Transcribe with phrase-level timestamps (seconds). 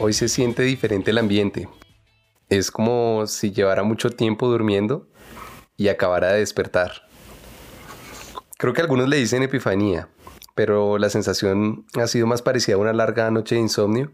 [0.00, 1.68] Hoy se siente diferente el ambiente.
[2.48, 5.08] Es como si llevara mucho tiempo durmiendo
[5.76, 7.07] y acabara de despertar.
[8.58, 10.08] Creo que algunos le dicen epifanía,
[10.56, 14.10] pero la sensación ha sido más parecida a una larga noche de insomnio,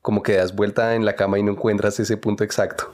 [0.00, 2.92] como que das vuelta en la cama y no encuentras ese punto exacto.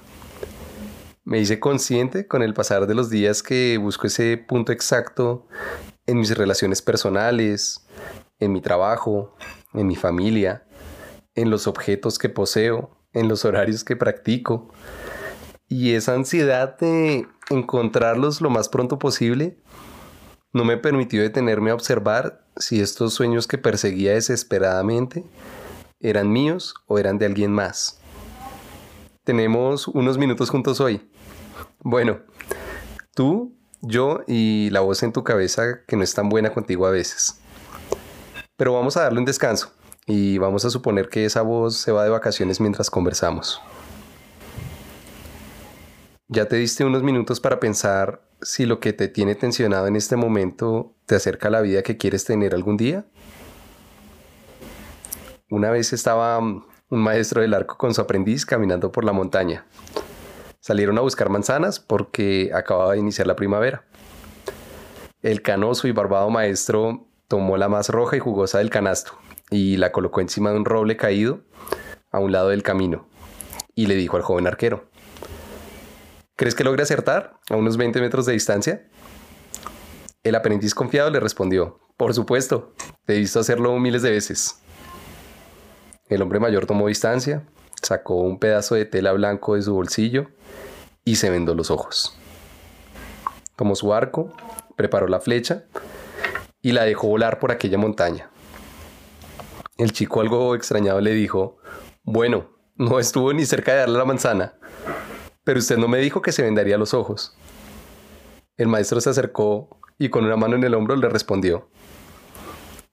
[1.24, 5.48] Me hice consciente con el pasar de los días que busco ese punto exacto
[6.04, 7.86] en mis relaciones personales,
[8.38, 9.34] en mi trabajo,
[9.72, 10.66] en mi familia,
[11.34, 14.68] en los objetos que poseo, en los horarios que practico.
[15.66, 19.56] Y esa ansiedad de encontrarlos lo más pronto posible
[20.52, 25.24] no me permitió detenerme a observar si estos sueños que perseguía desesperadamente
[26.00, 28.00] eran míos o eran de alguien más.
[29.24, 31.10] Tenemos unos minutos juntos hoy.
[31.80, 32.20] Bueno,
[33.14, 36.90] tú, yo y la voz en tu cabeza que no es tan buena contigo a
[36.90, 37.40] veces.
[38.56, 39.72] Pero vamos a darle un descanso
[40.06, 43.60] y vamos a suponer que esa voz se va de vacaciones mientras conversamos.
[46.28, 50.16] ¿Ya te diste unos minutos para pensar si lo que te tiene tensionado en este
[50.16, 53.06] momento te acerca a la vida que quieres tener algún día?
[55.50, 59.66] Una vez estaba un maestro del arco con su aprendiz caminando por la montaña.
[60.60, 63.84] Salieron a buscar manzanas porque acababa de iniciar la primavera.
[65.22, 69.12] El canoso y barbado maestro tomó la más roja y jugosa del canasto
[69.50, 71.40] y la colocó encima de un roble caído
[72.10, 73.08] a un lado del camino
[73.74, 74.87] y le dijo al joven arquero,
[76.38, 78.88] ¿crees que logre acertar a unos 20 metros de distancia?
[80.22, 82.72] El aprendiz confiado le respondió, por supuesto,
[83.04, 84.60] te he visto hacerlo miles de veces.
[86.08, 87.44] El hombre mayor tomó distancia,
[87.82, 90.28] sacó un pedazo de tela blanco de su bolsillo
[91.04, 92.16] y se vendó los ojos.
[93.56, 94.32] Tomó su arco,
[94.76, 95.64] preparó la flecha
[96.62, 98.30] y la dejó volar por aquella montaña.
[99.76, 101.58] El chico algo extrañado le dijo,
[102.04, 104.54] bueno, no estuvo ni cerca de darle la manzana,
[105.48, 107.34] pero usted no me dijo que se vendaría los ojos.
[108.58, 111.70] El maestro se acercó y con una mano en el hombro le respondió,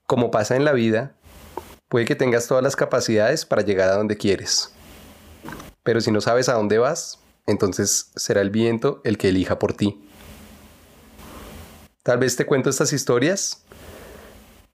[0.06, 1.18] como pasa en la vida,
[1.90, 4.72] puede que tengas todas las capacidades para llegar a donde quieres,
[5.82, 9.74] pero si no sabes a dónde vas, entonces será el viento el que elija por
[9.74, 10.02] ti.
[12.02, 13.66] Tal vez te cuento estas historias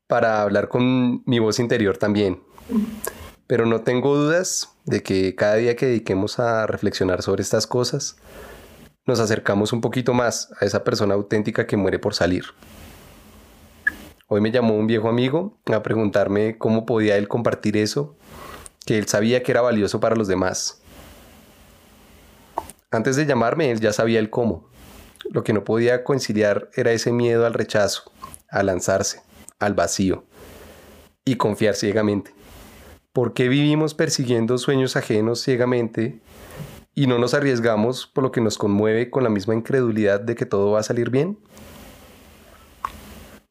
[0.07, 2.45] para hablar con mi voz interior también.
[3.53, 8.17] Pero no tengo dudas de que cada día que dediquemos a reflexionar sobre estas cosas,
[9.05, 12.47] nos acercamos un poquito más a esa persona auténtica que muere por salir.
[14.27, 18.17] Hoy me llamó un viejo amigo a preguntarme cómo podía él compartir eso,
[18.87, 20.81] que él sabía que era valioso para los demás.
[22.91, 24.71] Antes de llamarme, él ya sabía el cómo.
[25.31, 28.13] Lo que no podía conciliar era ese miedo al rechazo,
[28.49, 29.21] a lanzarse
[29.59, 30.25] al vacío
[31.27, 32.33] y confiar ciegamente.
[33.13, 36.23] ¿Por qué vivimos persiguiendo sueños ajenos ciegamente
[36.95, 40.47] y no nos arriesgamos por lo que nos conmueve con la misma incredulidad de que
[40.47, 41.39] todo va a salir bien?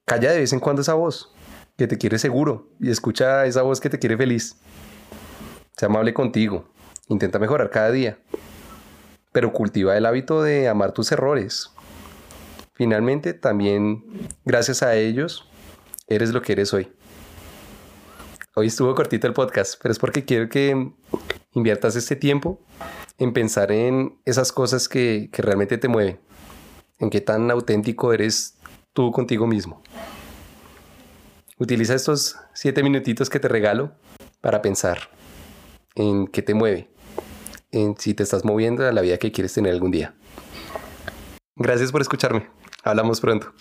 [0.03, 1.31] Calla de vez en cuando esa voz,
[1.77, 4.59] que te quiere seguro, y escucha esa voz que te quiere feliz.
[5.77, 6.67] Sea amable contigo,
[7.07, 8.17] intenta mejorar cada día,
[9.31, 11.69] pero cultiva el hábito de amar tus errores.
[12.73, 14.03] Finalmente, también
[14.43, 15.47] gracias a ellos,
[16.07, 16.91] eres lo que eres hoy.
[18.53, 20.91] Hoy estuvo cortito el podcast, pero es porque quiero que
[21.53, 22.59] inviertas este tiempo
[23.17, 26.19] en pensar en esas cosas que, que realmente te mueven,
[26.99, 28.57] en qué tan auténtico eres
[28.91, 29.81] tú contigo mismo.
[31.59, 33.93] Utiliza estos siete minutitos que te regalo
[34.41, 35.09] para pensar
[35.95, 36.91] en qué te mueve,
[37.71, 40.13] en si te estás moviendo a la vida que quieres tener algún día.
[41.55, 42.49] Gracias por escucharme.
[42.83, 43.53] Hablamos pronto.